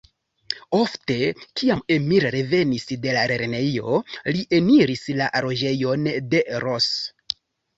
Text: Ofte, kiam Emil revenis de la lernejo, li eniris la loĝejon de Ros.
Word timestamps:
Ofte, 0.77 1.17
kiam 1.61 1.83
Emil 1.95 2.25
revenis 2.37 2.89
de 3.05 3.13
la 3.19 3.27
lernejo, 3.33 4.01
li 4.39 4.43
eniris 4.61 5.05
la 5.21 5.29
loĝejon 5.49 6.11
de 6.33 6.43
Ros. 6.67 6.91